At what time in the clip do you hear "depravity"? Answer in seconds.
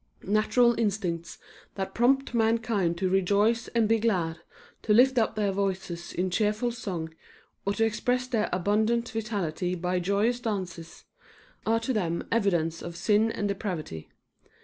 13.49-14.09